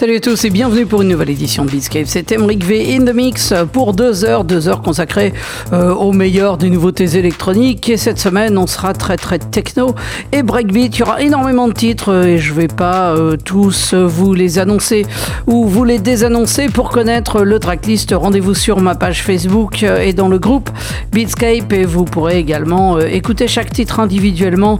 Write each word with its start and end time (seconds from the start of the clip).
Salut 0.00 0.14
à 0.14 0.20
tous 0.20 0.44
et 0.44 0.50
bienvenue 0.50 0.86
pour 0.86 1.02
une 1.02 1.08
nouvelle 1.08 1.30
édition 1.30 1.64
de 1.64 1.72
Beatscape. 1.72 2.06
C'est 2.06 2.30
Emric 2.30 2.62
V 2.62 2.94
in 2.94 3.04
the 3.04 3.12
mix 3.12 3.52
pour 3.72 3.94
deux 3.94 4.24
heures, 4.24 4.44
deux 4.44 4.68
heures 4.68 4.80
consacrées 4.80 5.34
euh, 5.72 5.92
au 5.92 6.12
des 6.12 6.70
nouveautés 6.70 7.16
électroniques. 7.18 7.88
Et 7.88 7.96
cette 7.96 8.20
semaine, 8.20 8.56
on 8.58 8.68
sera 8.68 8.92
très 8.92 9.16
très 9.16 9.40
techno 9.40 9.96
et 10.30 10.44
breakbeat. 10.44 10.94
Il 10.94 11.00
y 11.00 11.02
aura 11.02 11.20
énormément 11.20 11.66
de 11.66 11.72
titres 11.72 12.14
et 12.14 12.38
je 12.38 12.54
vais 12.54 12.68
pas 12.68 13.10
euh, 13.10 13.36
tous 13.44 13.92
vous 13.92 14.34
les 14.34 14.60
annoncer 14.60 15.04
ou 15.48 15.64
vous 15.66 15.82
les 15.82 15.98
désannoncer. 15.98 16.68
Pour 16.68 16.90
connaître 16.90 17.42
le 17.42 17.58
tracklist, 17.58 18.14
rendez-vous 18.16 18.54
sur 18.54 18.80
ma 18.80 18.94
page 18.94 19.24
Facebook 19.24 19.82
et 19.82 20.12
dans 20.12 20.28
le 20.28 20.38
groupe 20.38 20.70
Beatscape 21.10 21.72
et 21.72 21.84
vous 21.84 22.04
pourrez 22.04 22.38
également 22.38 22.98
euh, 22.98 23.08
écouter 23.10 23.48
chaque 23.48 23.72
titre 23.72 23.98
individuellement 23.98 24.78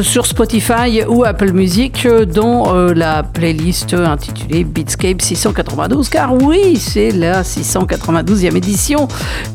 sur 0.00 0.26
Spotify 0.26 1.02
ou 1.08 1.24
Apple 1.24 1.50
Music 1.50 2.06
dans 2.32 2.72
la 2.72 3.24
playlist 3.24 3.94
intitulée 3.94 4.59
Beatscape 4.64 5.20
692, 5.20 6.08
car 6.08 6.34
oui, 6.34 6.76
c'est 6.76 7.10
la 7.10 7.42
692e 7.42 8.56
édition 8.56 9.08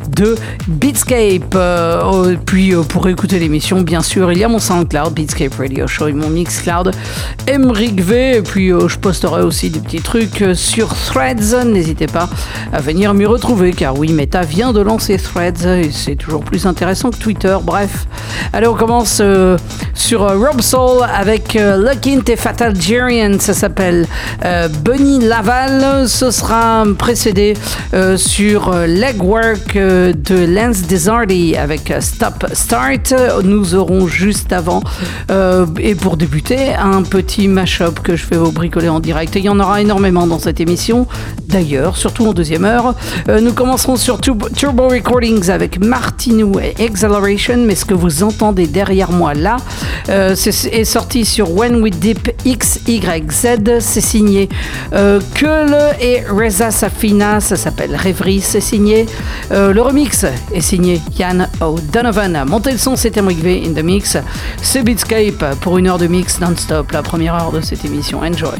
de 0.09 0.35
Beatscape. 0.67 1.53
Euh, 1.55 2.01
oh, 2.05 2.25
puis 2.45 2.73
euh, 2.73 2.81
pour 2.83 3.07
écouter 3.07 3.39
l'émission, 3.39 3.81
bien 3.81 4.01
sûr, 4.01 4.31
il 4.31 4.39
y 4.39 4.43
a 4.43 4.47
mon 4.47 4.59
SoundCloud, 4.59 5.13
Beatscape 5.13 5.53
Radio 5.55 5.87
Show 5.87 6.07
et 6.07 6.13
mon 6.13 6.29
Mixcloud, 6.29 6.91
Emric 7.47 8.01
V. 8.01 8.37
Et 8.37 8.41
puis 8.41 8.71
euh, 8.71 8.87
je 8.87 8.97
posterai 8.97 9.41
aussi 9.41 9.69
des 9.69 9.79
petits 9.79 10.01
trucs 10.01 10.43
sur 10.53 10.93
Threads. 10.95 11.65
N'hésitez 11.65 12.07
pas 12.07 12.29
à 12.71 12.81
venir 12.81 13.13
m'y 13.13 13.25
retrouver, 13.25 13.71
car 13.71 13.97
oui, 13.97 14.11
Meta 14.11 14.41
vient 14.41 14.73
de 14.73 14.81
lancer 14.81 15.17
Threads 15.17 15.65
et 15.65 15.91
c'est 15.91 16.15
toujours 16.15 16.43
plus 16.43 16.65
intéressant 16.65 17.11
que 17.11 17.17
Twitter. 17.17 17.57
Bref, 17.63 18.07
allez, 18.53 18.67
on 18.67 18.75
commence 18.75 19.21
sur 19.93 20.21
Rob 20.21 20.61
Soul 20.61 21.03
avec 21.13 21.53
Lucky 21.53 22.19
et 22.27 22.35
Fatal 22.35 22.79
Gerian. 22.79 23.39
Ça 23.39 23.53
s'appelle 23.53 24.07
Bunny 24.95 25.19
Laval. 25.19 26.07
Ce 26.07 26.31
sera 26.31 26.85
précédé 26.97 27.55
euh, 27.93 28.15
sur 28.15 28.69
euh, 28.69 28.87
Legwork 28.87 29.75
euh, 29.75 30.13
de 30.13 30.45
Lance 30.45 30.83
Desardi 30.83 31.57
avec 31.57 31.93
Stop 31.99 32.45
Start. 32.53 33.13
Nous 33.43 33.75
aurons 33.75 34.07
juste 34.07 34.53
avant, 34.53 34.81
et 35.79 35.95
pour 35.95 36.17
débuter, 36.17 36.73
un 36.75 37.01
petit 37.03 37.47
mash-up 37.47 37.99
que 38.01 38.15
je 38.15 38.25
vais 38.27 38.37
vous 38.37 38.51
bricoler 38.51 38.89
en 38.89 38.99
direct. 38.99 39.35
Il 39.35 39.43
y 39.43 39.49
en 39.49 39.59
aura 39.59 39.81
énormément 39.81 40.27
dans 40.27 40.39
cette 40.39 40.61
émission. 40.61 41.07
D'ailleurs, 41.47 41.97
surtout 41.97 42.27
en 42.27 42.33
deuxième 42.33 42.65
heure, 42.65 42.95
nous 43.27 43.53
commencerons 43.53 43.95
sur 43.95 44.19
Turbo 44.21 44.87
Recordings 44.87 45.49
avec 45.49 45.83
Martinou 45.83 46.53
et 46.59 46.83
Acceleration. 46.83 47.57
Mais 47.65 47.75
ce 47.75 47.85
que 47.85 47.93
vous 47.93 48.23
entendez 48.23 48.67
derrière 48.67 49.11
moi 49.11 49.33
là, 49.33 49.57
est, 50.07 50.83
sorti 50.85 51.25
sur 51.25 51.51
When 51.51 51.81
We 51.81 51.91
Dip 51.91 52.31
XYZ. 52.45 53.79
C'est 53.79 54.01
signé 54.01 54.49
euh, 54.93 55.19
et 55.99 56.23
Reza 56.29 56.71
Safina, 56.71 57.39
ça 57.39 57.55
s'appelle 57.55 57.95
Rêverie, 57.95 58.41
c'est 58.41 58.61
signé. 58.61 59.05
Euh, 59.51 59.73
le 59.73 59.81
remix 59.81 60.25
est 60.53 60.61
signé 60.61 61.01
Yann 61.17 61.49
O'Donovan. 61.61 62.45
Montez 62.47 62.71
le 62.71 62.77
son, 62.77 62.95
c'est 62.95 63.17
Emric 63.17 63.39
V 63.39 63.63
in 63.65 63.73
the 63.73 63.83
mix. 63.83 64.17
C'est 64.61 64.83
Beatscape 64.83 65.55
pour 65.61 65.77
une 65.77 65.87
heure 65.87 65.97
de 65.97 66.07
mix 66.07 66.39
non-stop, 66.39 66.91
la 66.91 67.01
première 67.01 67.35
heure 67.35 67.51
de 67.51 67.61
cette 67.61 67.85
émission. 67.85 68.21
Enjoy! 68.21 68.59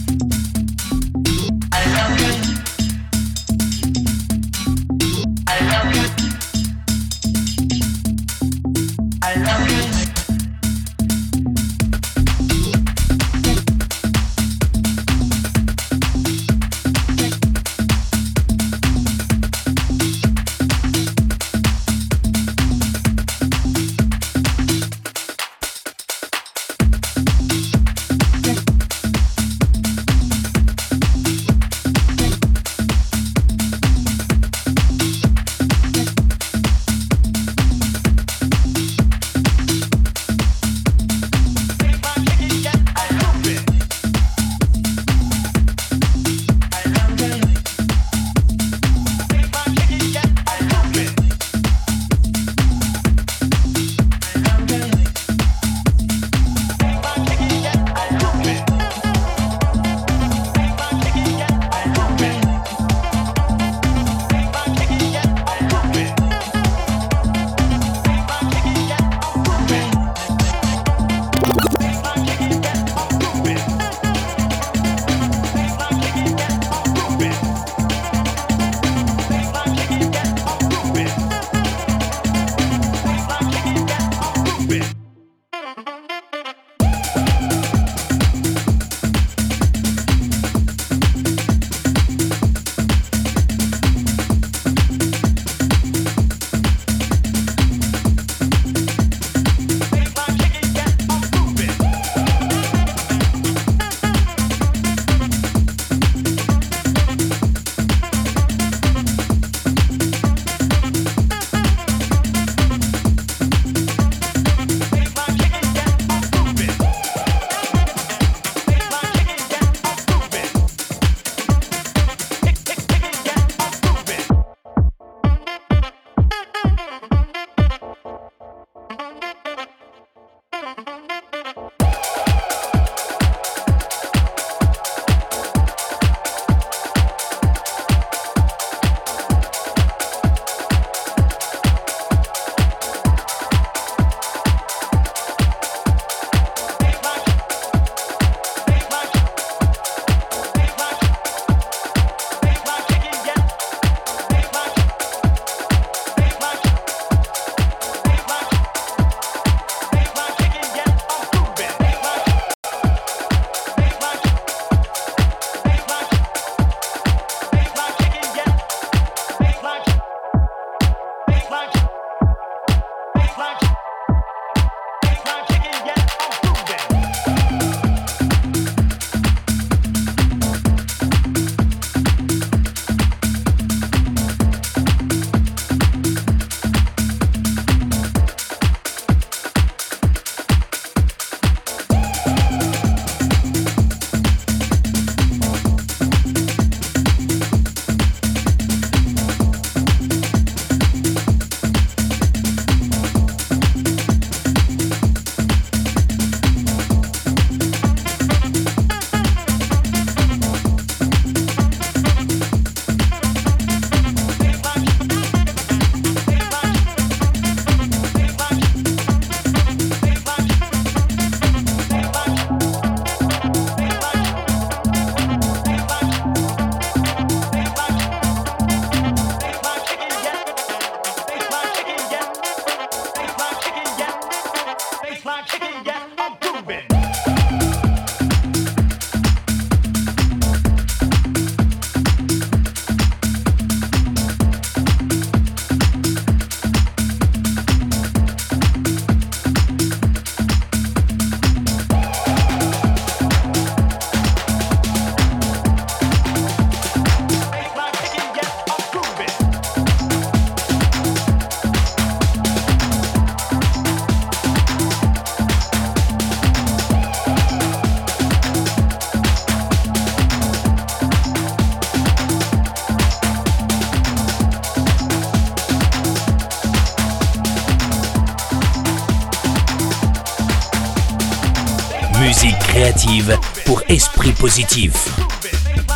Créative 282.59 283.37
pour 283.65 283.81
esprit 283.89 284.31
positif. 284.33 284.93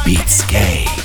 Beatscape. 0.06 1.05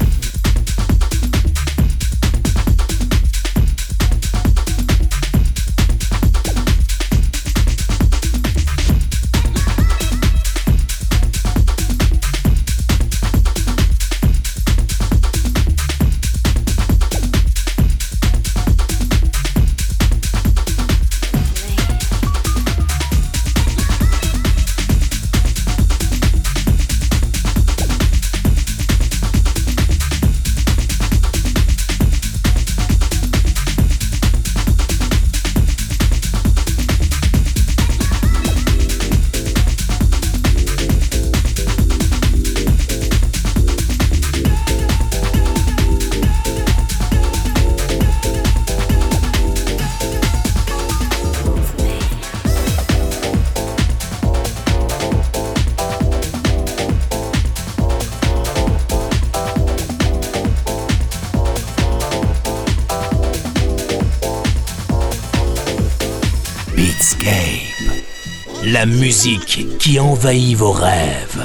La 68.81 68.87
musique 68.87 69.77
qui 69.77 69.99
envahit 69.99 70.57
vos 70.57 70.71
rêves. 70.71 71.43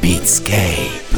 Beatscape. 0.00 1.09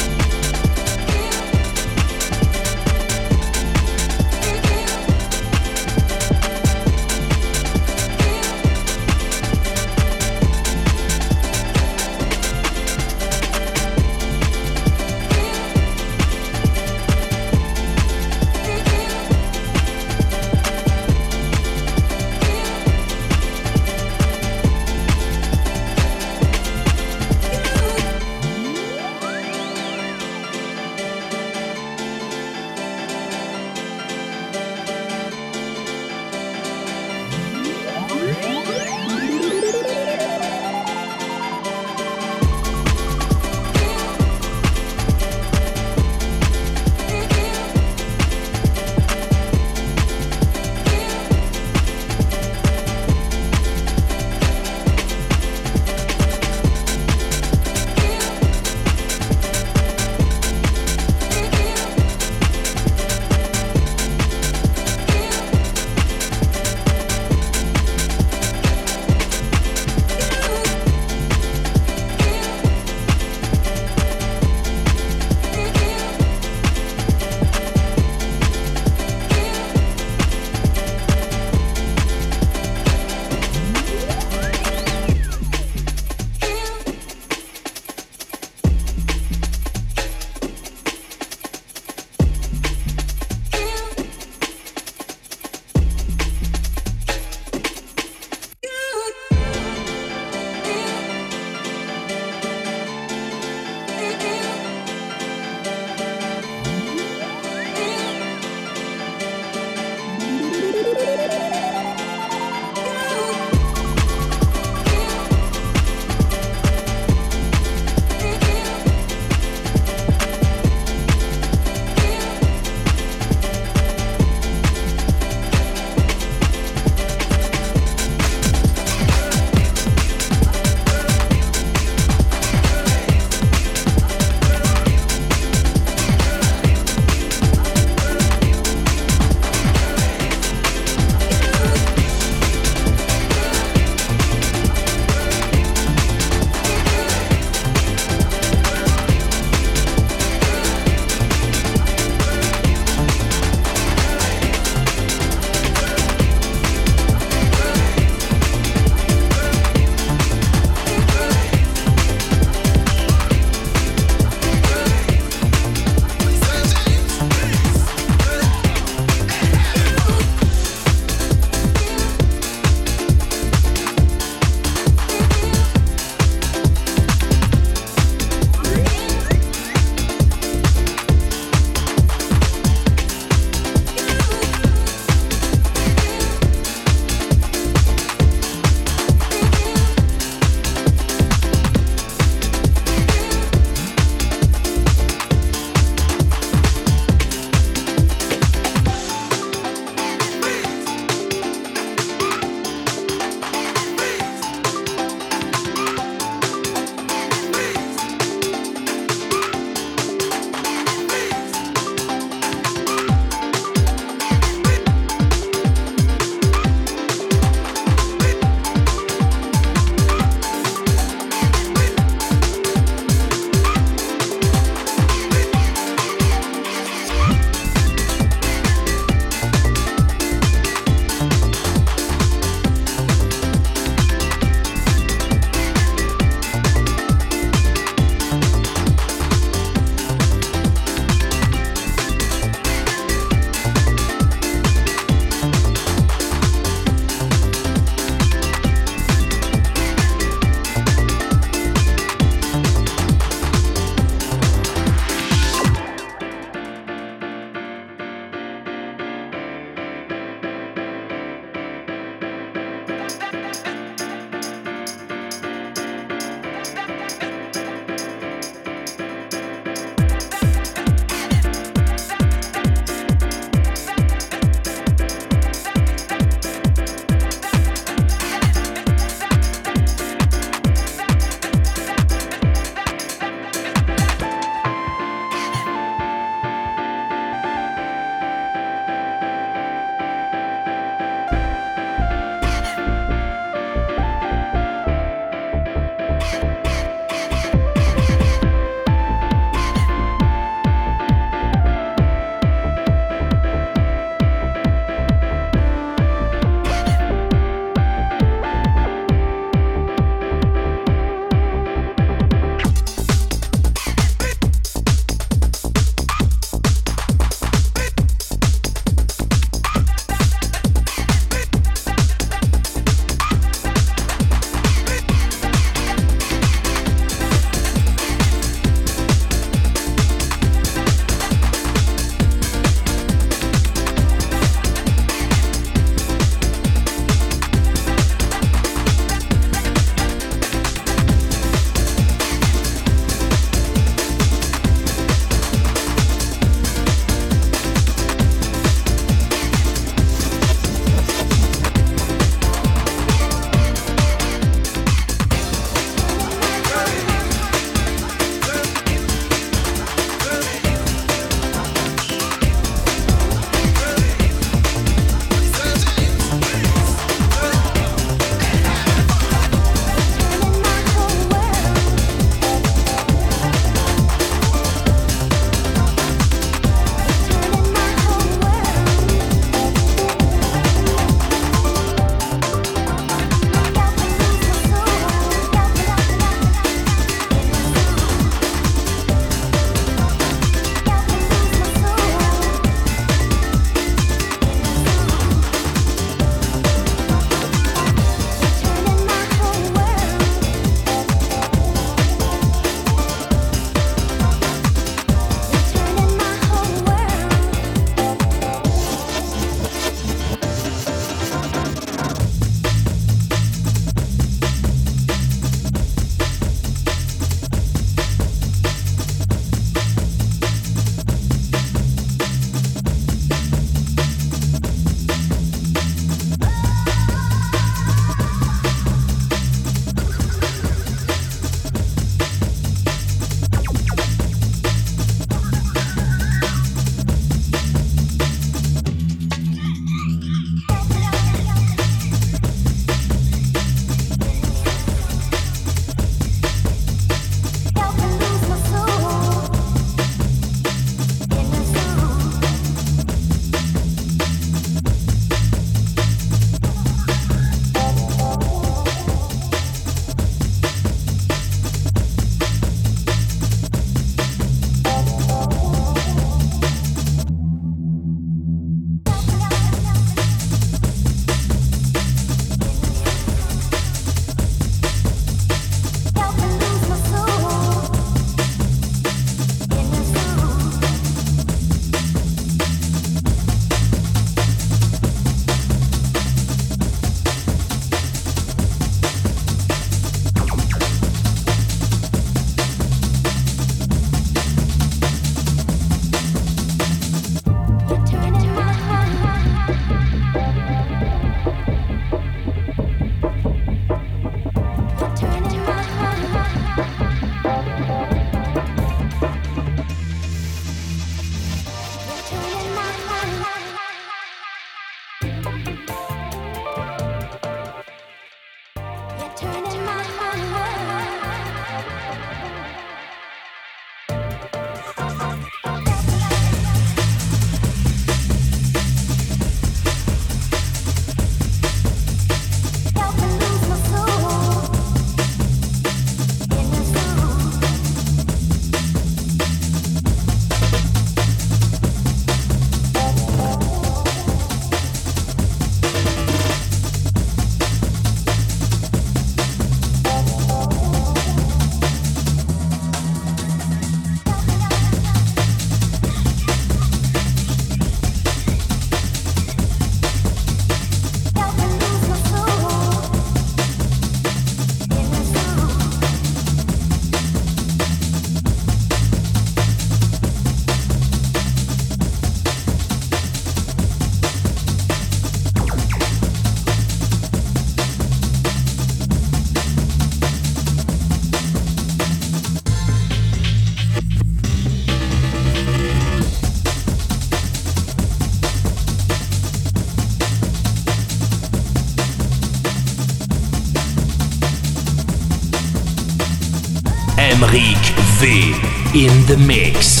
In 598.96 599.26
the 599.26 599.36
mix. 599.36 600.00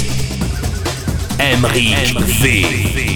Emric 1.38 2.16
V. 2.40 3.15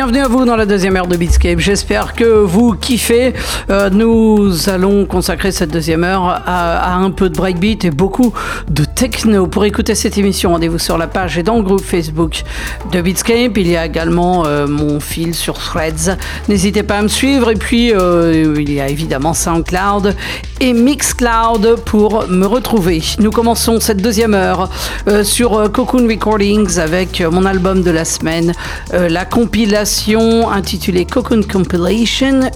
Bienvenue 0.00 0.20
à 0.20 0.28
vous 0.28 0.46
dans 0.46 0.56
la 0.56 0.64
deuxième 0.64 0.96
heure 0.96 1.08
de 1.08 1.16
Beatscape. 1.18 1.58
J'espère 1.58 2.14
que 2.14 2.24
vous 2.24 2.72
kiffez. 2.72 3.34
Euh, 3.68 3.90
nous 3.90 4.70
allons 4.70 5.04
consacrer 5.04 5.52
cette 5.52 5.72
deuxième 5.72 6.04
heure 6.04 6.40
à, 6.46 6.94
un 6.94 7.10
peu 7.10 7.28
de 7.28 7.36
breakbeat 7.36 7.84
et 7.84 7.90
beaucoup 7.90 8.32
de 8.70 8.86
techno. 8.86 9.46
Pour 9.46 9.66
écouter 9.66 9.94
cette 9.94 10.16
émission, 10.16 10.52
rendez-vous 10.52 10.78
sur 10.78 10.96
la 10.96 11.06
page 11.06 11.36
et 11.36 11.42
dans 11.42 11.56
le 11.56 11.62
groupe 11.62 11.82
Facebook 11.82 12.44
de 12.92 13.02
Beatscape. 13.02 13.58
Il 13.58 13.68
y 13.68 13.76
a 13.76 13.84
également 13.84 14.46
euh, 14.46 14.66
mon 14.66 15.00
fil 15.00 15.34
sur 15.34 15.58
Threads. 15.58 16.16
N'hésitez 16.48 16.82
pas 16.82 16.96
à 16.96 17.02
me 17.02 17.08
suivre. 17.08 17.50
Et 17.50 17.56
puis, 17.56 17.92
euh, 17.92 18.54
il 18.58 18.72
y 18.72 18.80
a 18.80 18.88
évidemment 18.88 19.34
SoundCloud 19.34 20.16
et 20.60 20.72
Mixcloud 20.72 21.76
pour 21.84 22.28
me 22.28 22.46
retrouver. 22.46 23.02
Nous 23.18 23.30
commençons 23.30 23.80
cette 23.80 24.02
deuxième 24.02 24.34
heure 24.34 24.68
sur 25.22 25.70
Cocoon 25.72 26.06
Recordings 26.06 26.78
avec 26.78 27.20
mon 27.22 27.46
album 27.46 27.82
de 27.82 27.90
la 27.90 28.04
semaine, 28.04 28.52
la 28.92 29.24
compilation 29.24 30.50
intitulée 30.50 31.06
Cocoon 31.06 31.42
Compilation 31.42 32.50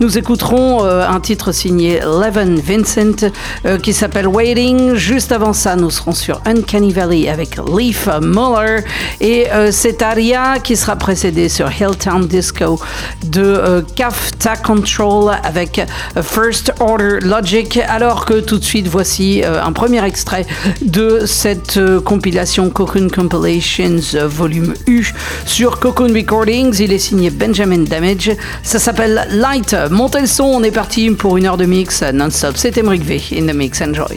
Nous 0.00 0.18
écouterons 0.18 0.84
euh, 0.84 1.06
un 1.08 1.20
titre 1.20 1.52
signé 1.52 2.00
Levin 2.00 2.56
Vincent 2.56 3.30
euh, 3.64 3.78
qui 3.78 3.92
s'appelle 3.92 4.26
Waiting. 4.26 4.94
Juste 4.94 5.32
avant 5.32 5.52
ça, 5.52 5.76
nous 5.76 5.90
serons 5.90 6.12
sur 6.12 6.40
Uncanny 6.44 6.92
Valley 6.92 7.28
avec 7.28 7.56
Leaf 7.56 8.08
Muller 8.20 8.82
et 9.20 9.50
euh, 9.52 9.70
c'est 9.72 10.02
Aria 10.02 10.58
qui 10.58 10.76
sera 10.76 10.96
précédée 10.96 11.48
sur 11.48 11.70
Hilltown 11.70 12.26
Disco 12.26 12.80
de 13.24 13.84
Kafta 13.94 14.56
Control 14.56 15.32
avec 15.42 15.80
First 16.22 16.72
Order 16.80 17.18
Logic. 17.22 17.78
Alors 17.88 18.24
que 18.24 18.40
tout 18.40 18.58
de 18.58 18.64
suite, 18.64 18.88
voici 18.88 19.42
un 19.44 19.72
premier 19.72 20.04
extrait 20.04 20.46
de 20.82 21.24
cette 21.26 21.78
compilation 22.04 22.70
Cocoon 22.70 23.08
Compilations 23.08 24.00
volume 24.26 24.74
U 24.86 25.06
sur 25.46 25.78
Cocoon 25.78 26.12
il 26.12 26.92
est 26.92 26.98
signé 26.98 27.30
Benjamin 27.30 27.84
Damage. 27.84 28.32
Ça 28.62 28.78
s'appelle 28.78 29.19
Light. 29.28 29.74
Montez 29.90 30.20
le 30.20 30.26
son, 30.26 30.44
on 30.44 30.62
est 30.62 30.70
parti 30.70 31.10
pour 31.10 31.36
une 31.36 31.46
heure 31.46 31.56
de 31.56 31.66
mix 31.66 32.02
non-stop. 32.02 32.56
C'est 32.56 32.78
Emric 32.78 33.02
V 33.02 33.20
in 33.32 33.46
the 33.46 33.54
mix. 33.54 33.80
Enjoy. 33.80 34.16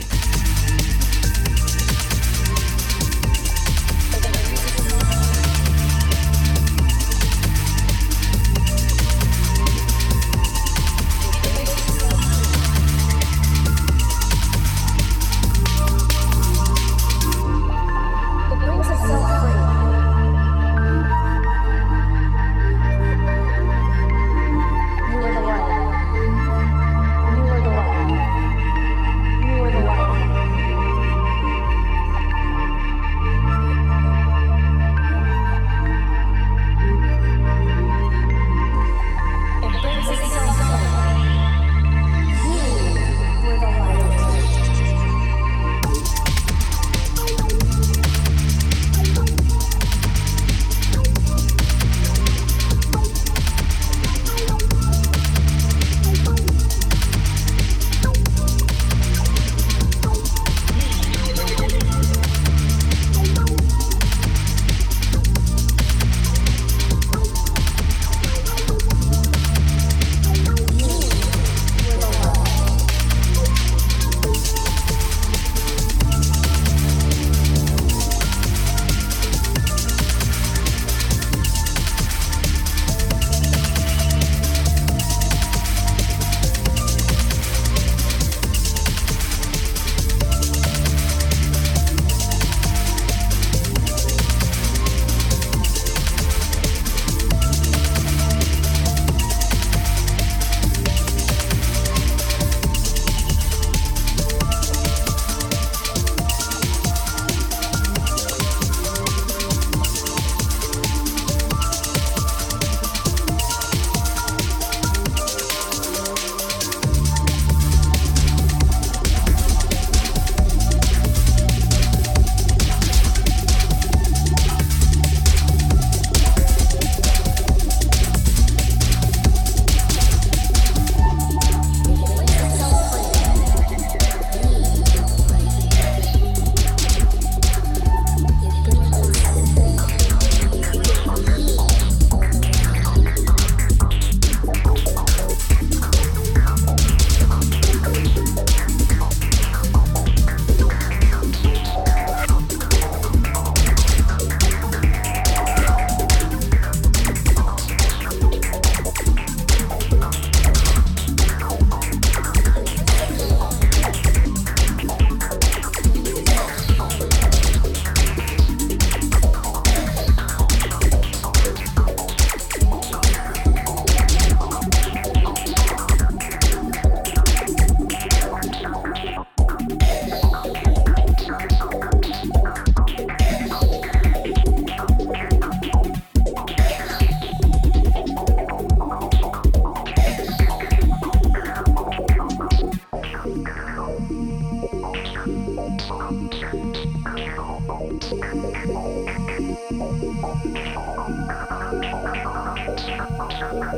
Thank 203.53 203.73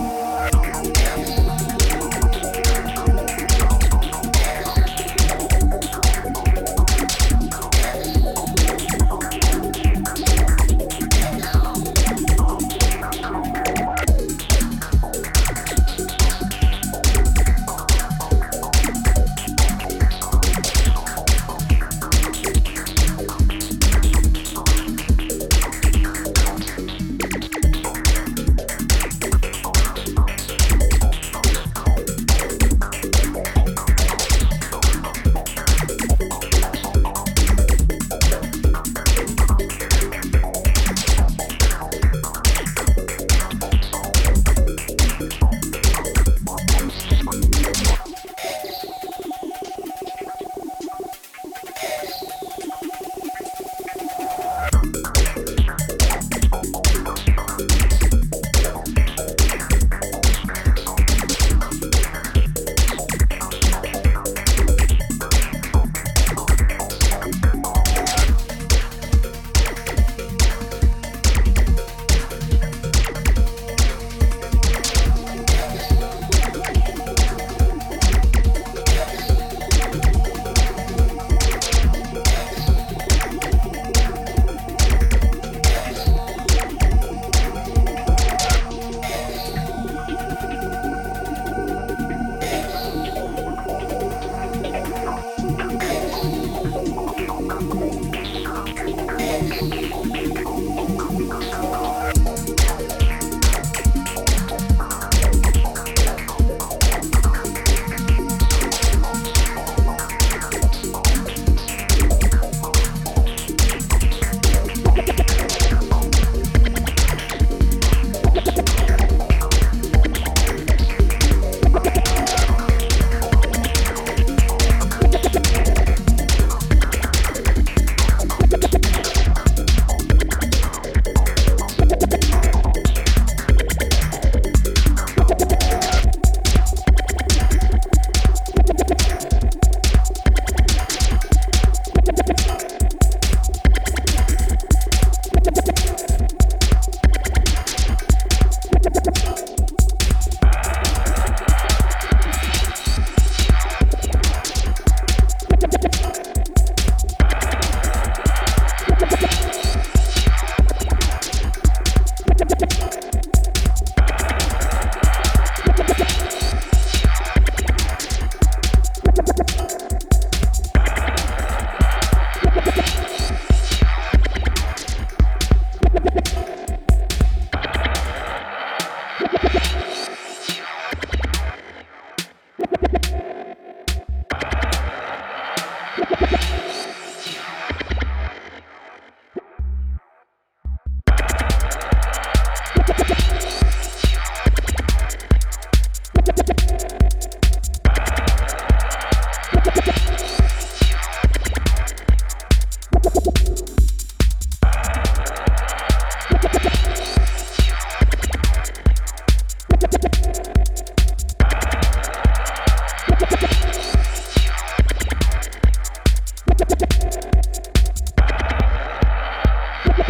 you. 0.00 0.19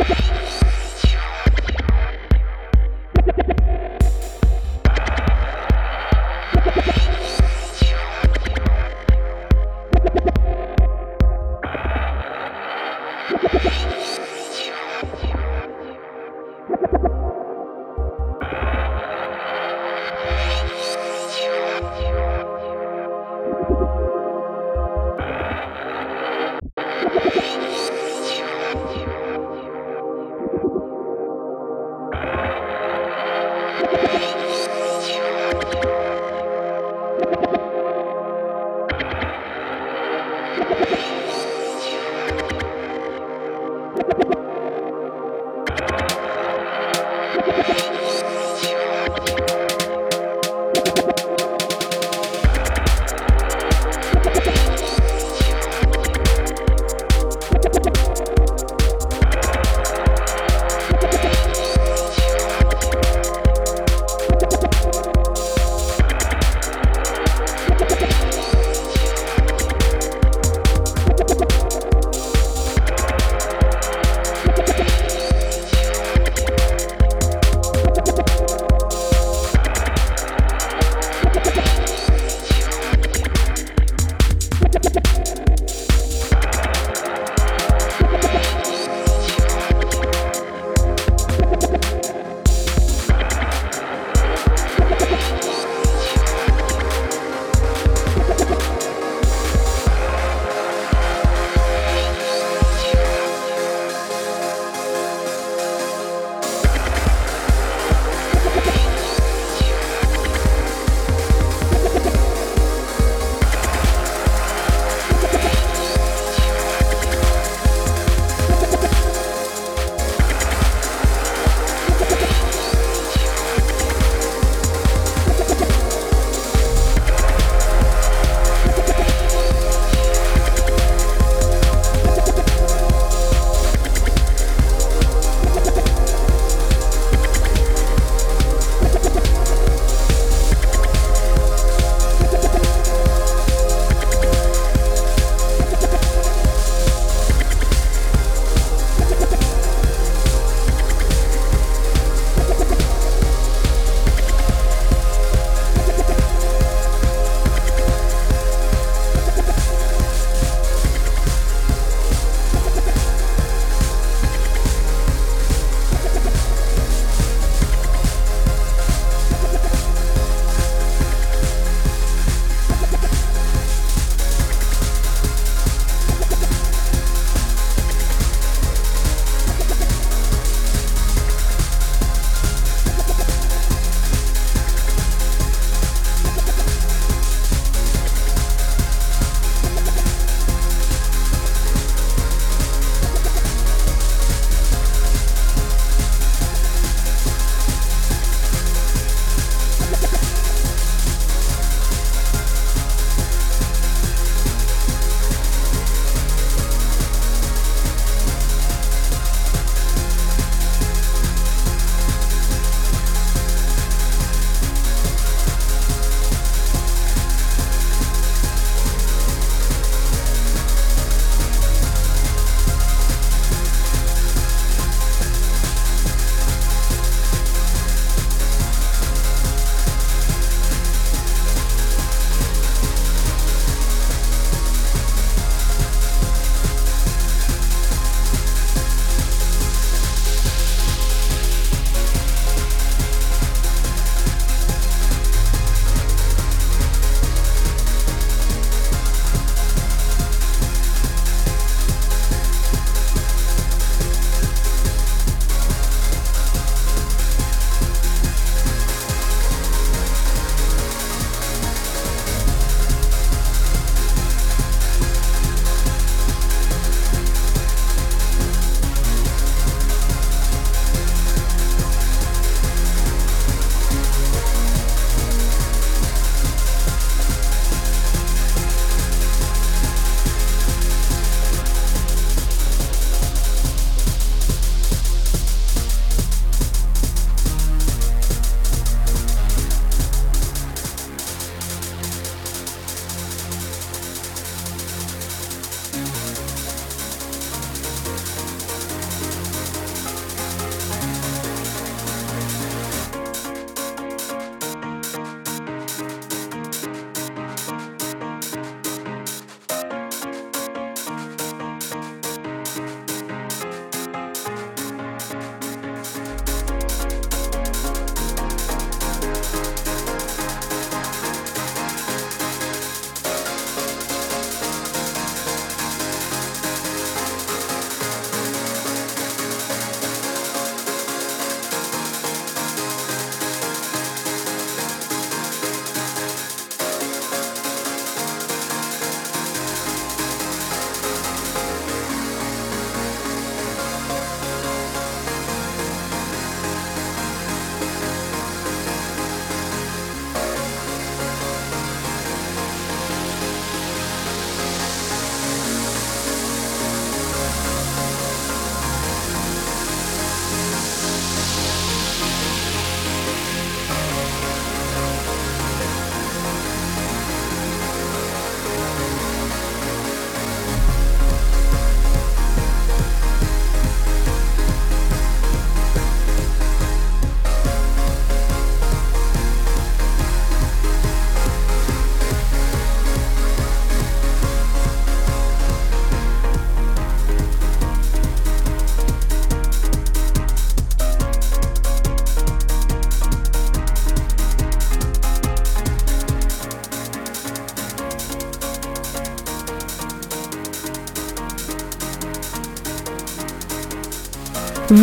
Yeah. 0.08 0.60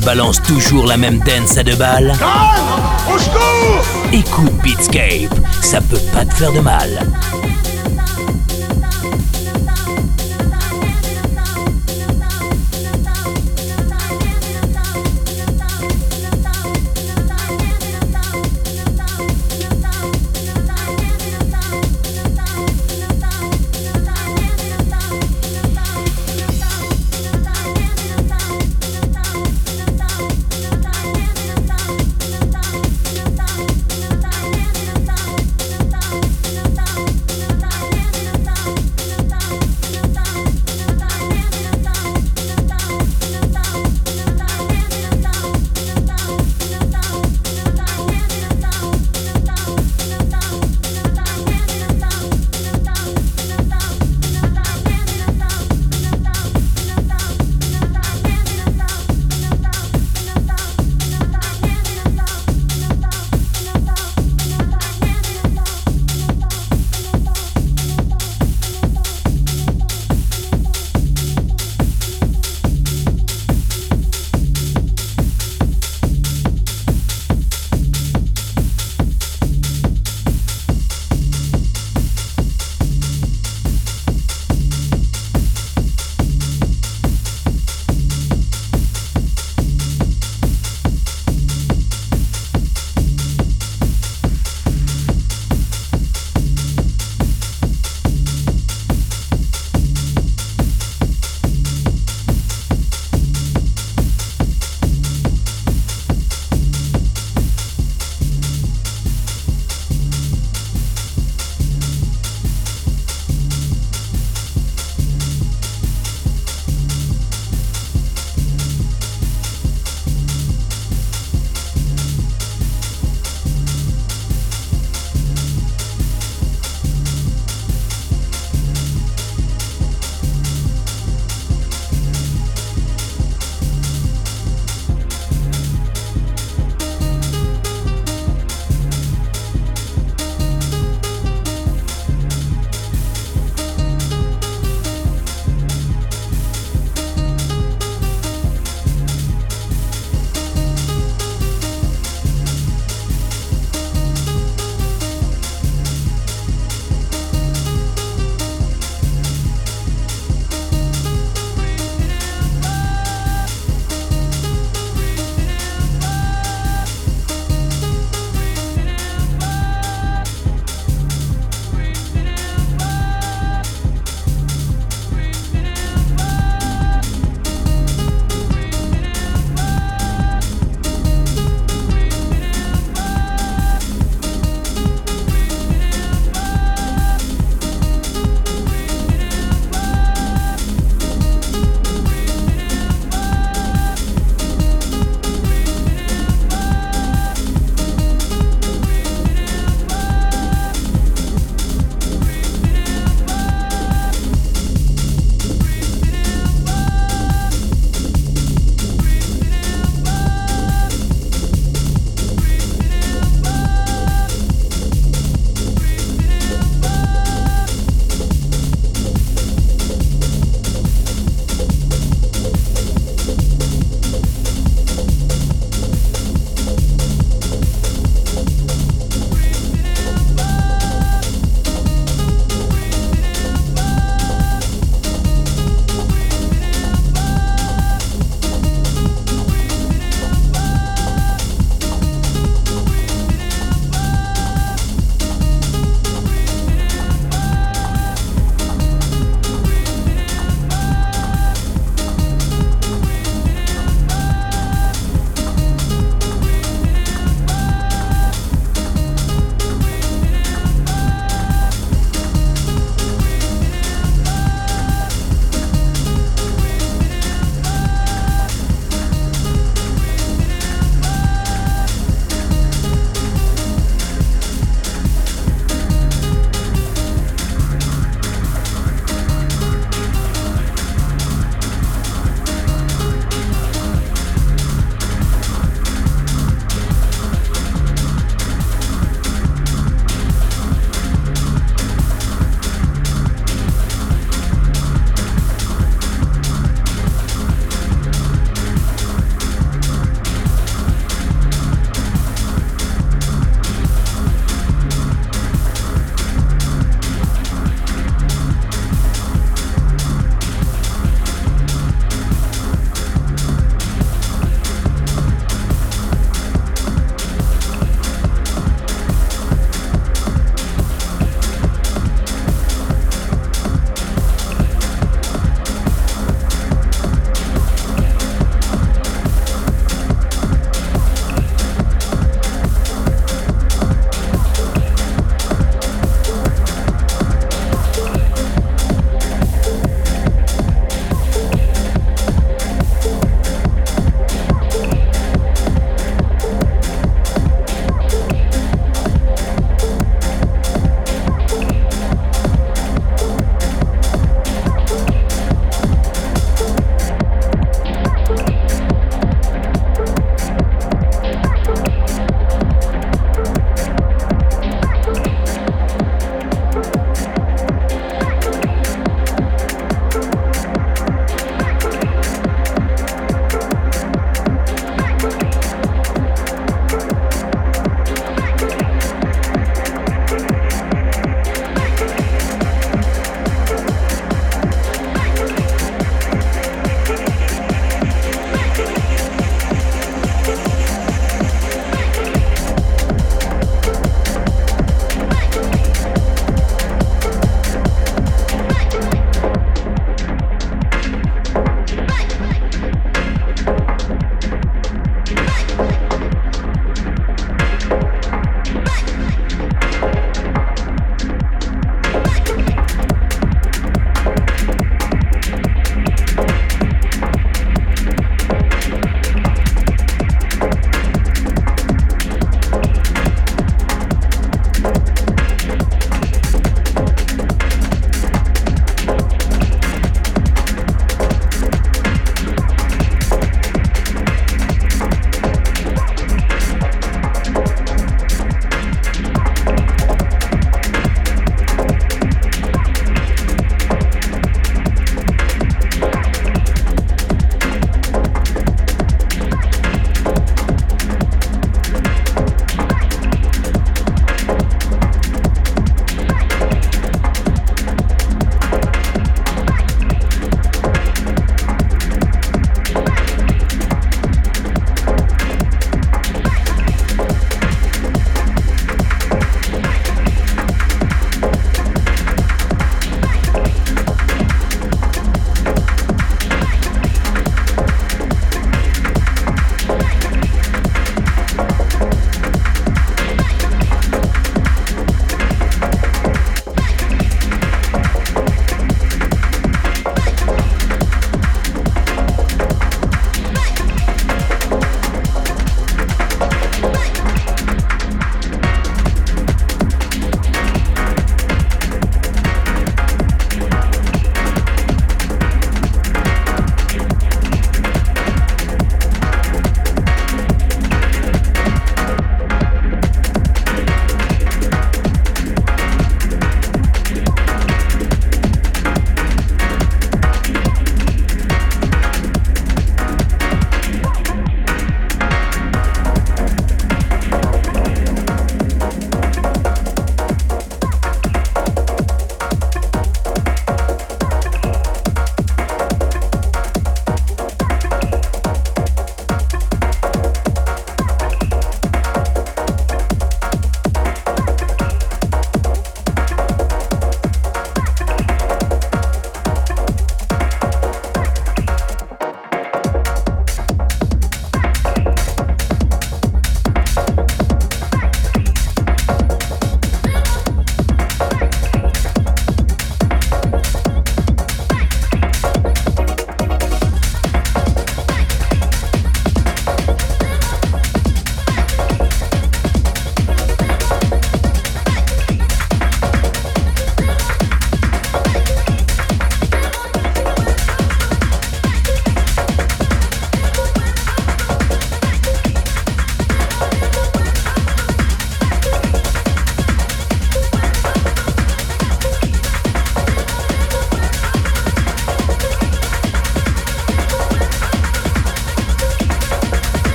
Balance 0.00 0.42
toujours 0.42 0.86
la 0.86 0.96
même 0.96 1.18
dance 1.20 1.56
à 1.56 1.62
deux 1.62 1.76
balles 1.76 2.12
Écoute 4.12 4.52
Beatscape, 4.62 5.34
ça 5.62 5.80
peut 5.80 6.00
pas 6.12 6.24
te 6.24 6.34
faire 6.34 6.52
de 6.52 6.60
mal. 6.60 7.00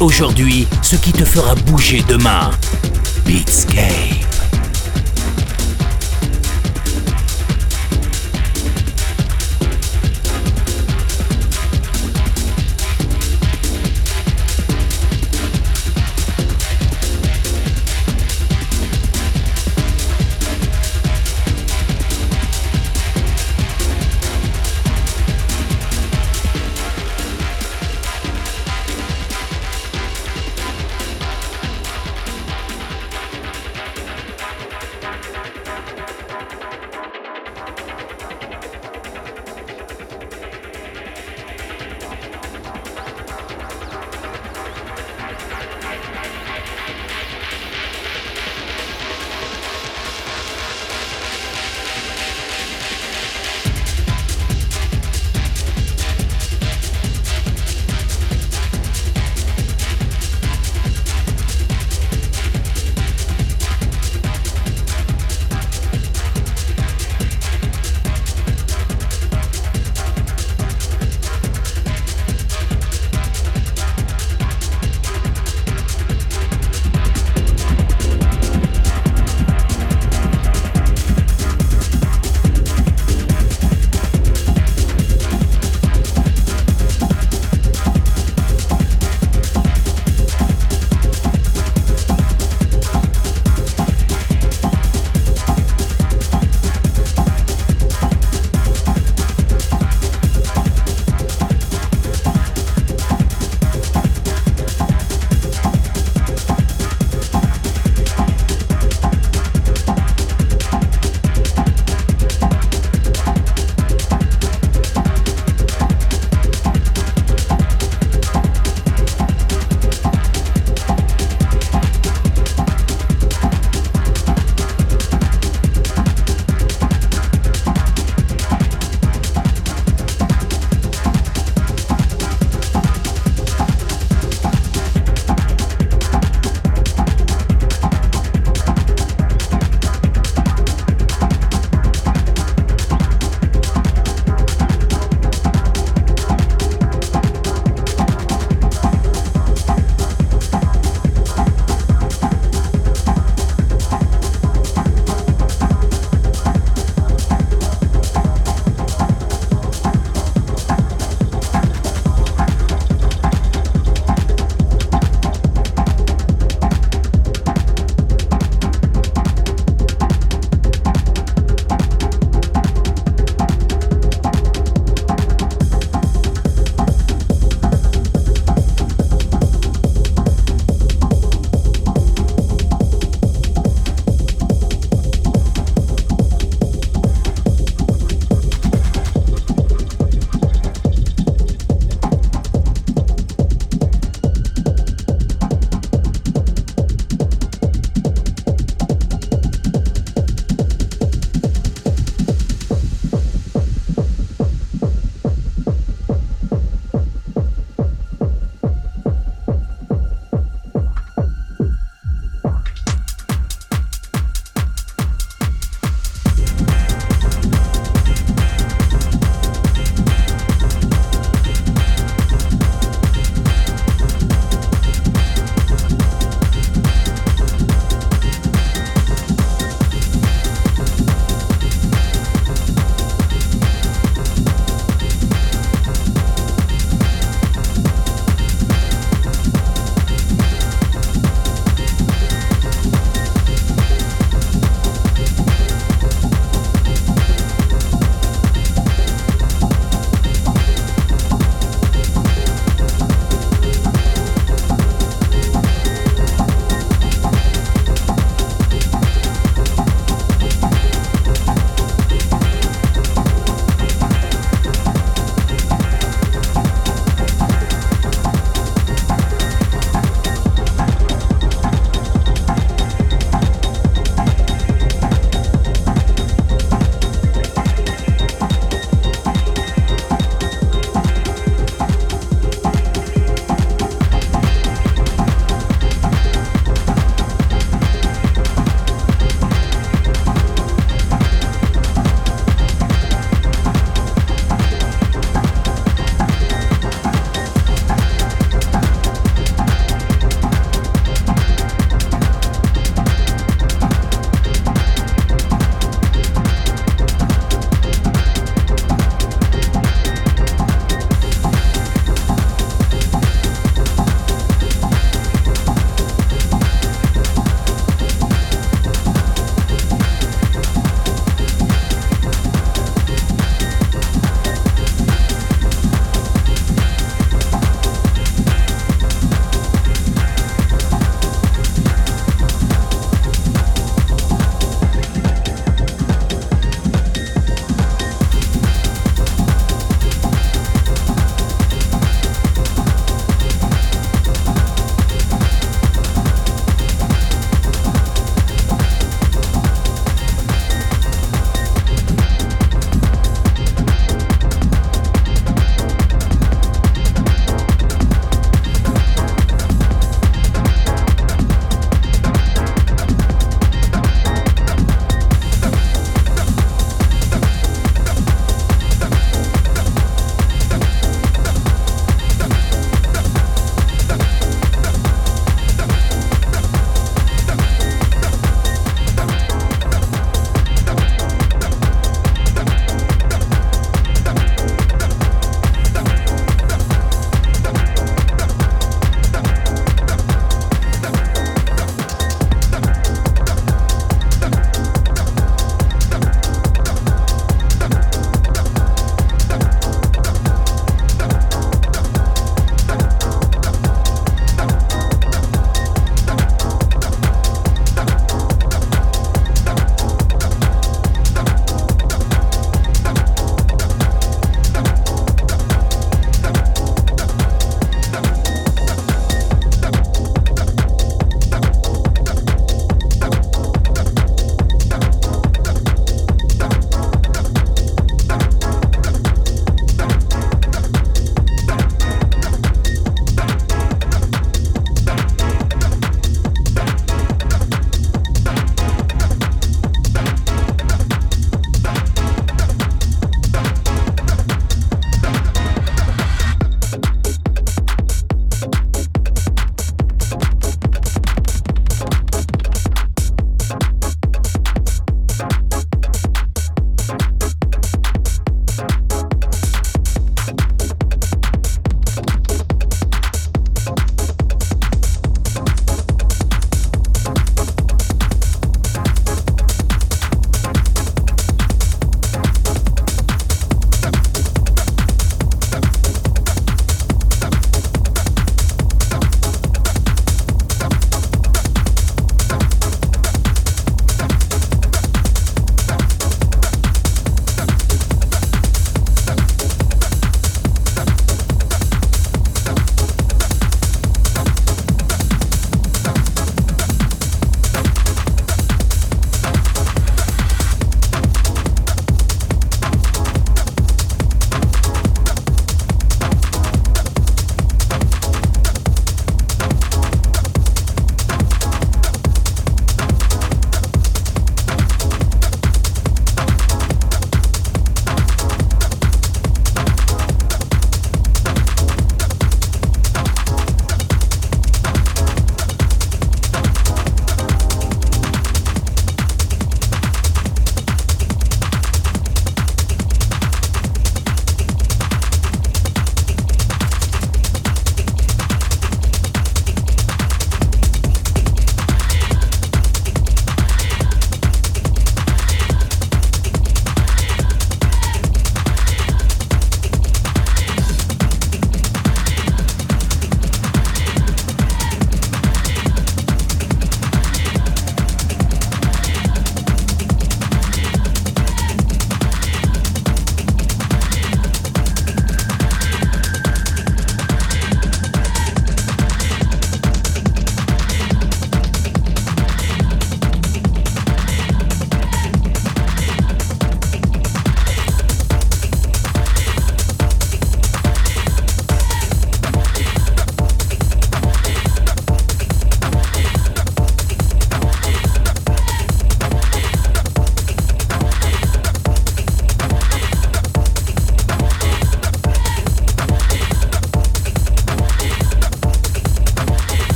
Aujourd'hui 0.00 0.66
ce 0.82 0.96
qui 0.96 1.12
te 1.12 1.24
fera 1.24 1.54
bouger 1.54 2.02
demain. 2.08 2.50
Beatscape. 3.26 4.19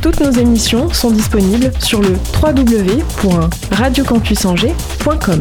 Toutes 0.00 0.20
nos 0.20 0.32
émissions 0.32 0.90
sont 0.92 1.10
disponibles 1.10 1.72
sur 1.78 2.00
le 2.00 2.16
www.radiocampusangers.com. 2.42 5.40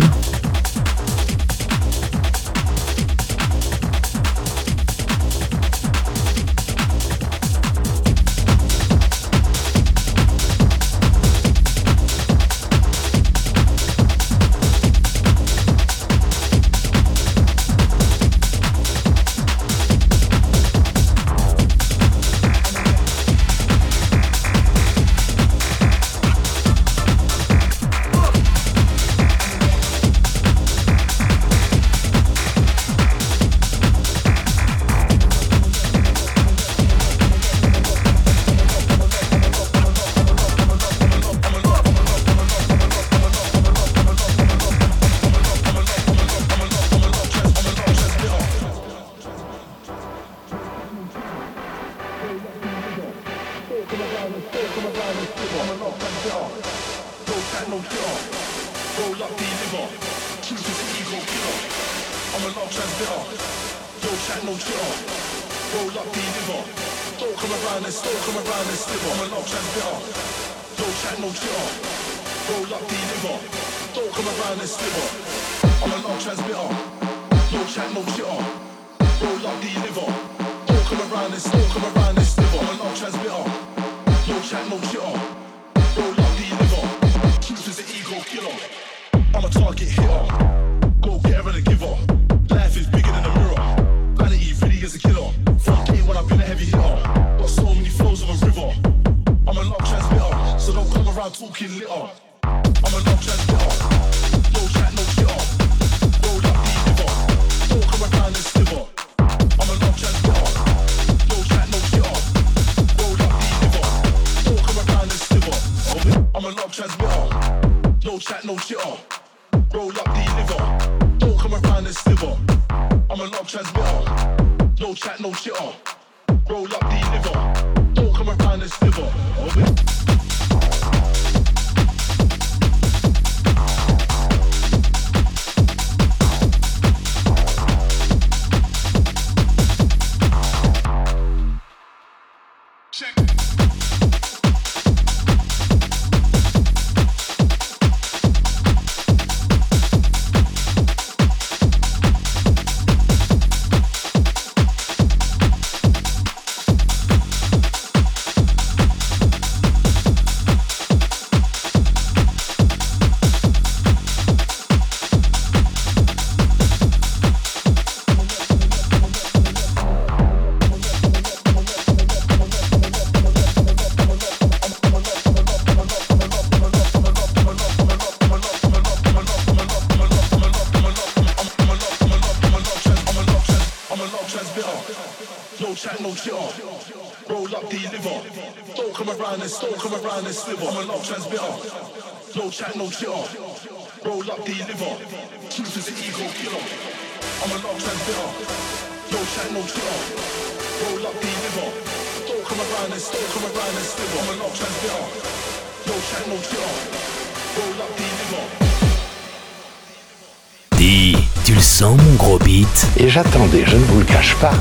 Et 212.97 213.07
j'attendais, 213.07 213.63
je 213.65 213.77
ne 213.77 213.83
vous 213.83 213.99
le 213.99 214.05
cache 214.05 214.35
pas, 214.41 214.53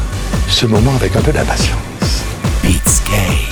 ce 0.47 0.67
moment 0.67 0.95
avec 0.95 1.17
un 1.17 1.23
peu 1.23 1.33
d'impatience. 1.33 2.23
Beatscape. 2.63 3.48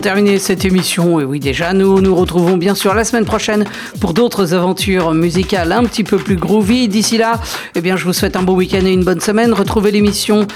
Avons 0.00 0.14
terminé 0.14 0.38
cette 0.38 0.64
émission, 0.64 1.20
et 1.20 1.24
oui 1.24 1.40
déjà, 1.40 1.74
nous 1.74 2.00
nous 2.00 2.14
retrouvons 2.14 2.56
bien 2.56 2.74
sûr 2.74 2.94
la 2.94 3.04
semaine 3.04 3.26
prochaine 3.26 3.66
pour 4.00 4.14
d'autres 4.14 4.54
aventures 4.54 5.12
musicales 5.12 5.72
un 5.72 5.84
petit 5.84 6.04
peu 6.04 6.16
plus 6.16 6.36
groovy. 6.36 6.88
D'ici 6.88 7.18
là, 7.18 7.38
eh 7.74 7.82
bien, 7.82 7.96
je 7.96 8.06
vous 8.06 8.14
souhaite 8.14 8.34
un 8.34 8.42
bon 8.42 8.54
week-end 8.54 8.86
et 8.86 8.92
une 8.92 9.04
bonne 9.04 9.20
semaine. 9.20 9.52
Retrouvez 9.52 9.90
l'émission 9.90 10.46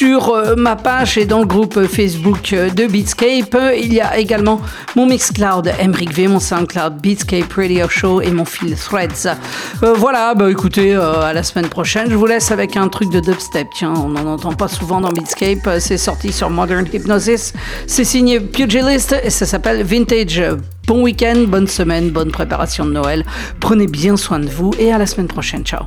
sur 0.00 0.30
euh, 0.30 0.54
ma 0.56 0.76
page 0.76 1.18
et 1.18 1.26
dans 1.26 1.40
le 1.40 1.44
groupe 1.44 1.86
Facebook 1.86 2.54
de 2.54 2.86
Beatscape. 2.86 3.54
Il 3.76 3.92
y 3.92 4.00
a 4.00 4.16
également 4.16 4.58
mon 4.96 5.04
Mixcloud 5.04 5.70
Emric 5.78 6.14
V, 6.14 6.26
mon 6.26 6.40
Soundcloud 6.40 7.02
Beatscape 7.02 7.52
Radio 7.52 7.86
Show 7.86 8.22
et 8.22 8.30
mon 8.30 8.46
fil 8.46 8.74
Threads. 8.76 9.36
Euh, 9.82 9.92
voilà, 9.92 10.32
bah 10.34 10.50
écoutez, 10.50 10.96
euh, 10.96 11.20
à 11.20 11.34
la 11.34 11.42
semaine 11.42 11.68
prochaine. 11.68 12.06
Je 12.08 12.14
vous 12.14 12.24
laisse 12.24 12.50
avec 12.50 12.78
un 12.78 12.88
truc 12.88 13.10
de 13.10 13.20
dubstep. 13.20 13.68
Tiens, 13.74 13.92
on 13.94 14.08
n'en 14.08 14.24
entend 14.24 14.54
pas 14.54 14.68
souvent 14.68 15.02
dans 15.02 15.10
Beatscape. 15.10 15.68
C'est 15.80 15.98
sorti 15.98 16.32
sur 16.32 16.48
Modern 16.48 16.86
Hypnosis. 16.90 17.52
C'est 17.86 18.04
signé 18.04 18.40
Pugilist 18.40 19.14
et 19.22 19.28
ça 19.28 19.44
s'appelle 19.44 19.84
Vintage. 19.84 20.42
Bon 20.86 21.02
week-end, 21.02 21.44
bonne 21.46 21.68
semaine, 21.68 22.08
bonne 22.08 22.30
préparation 22.30 22.86
de 22.86 22.92
Noël. 22.92 23.26
Prenez 23.60 23.86
bien 23.86 24.16
soin 24.16 24.38
de 24.38 24.48
vous 24.48 24.70
et 24.78 24.94
à 24.94 24.96
la 24.96 25.04
semaine 25.04 25.28
prochaine. 25.28 25.62
Ciao. 25.62 25.82